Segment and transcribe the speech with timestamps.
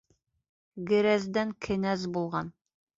[0.93, 2.55] Герәздән кенәз булған.